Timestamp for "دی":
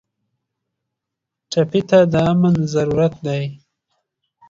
3.25-3.43